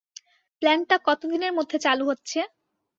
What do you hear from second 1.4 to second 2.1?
মধ্যে চালু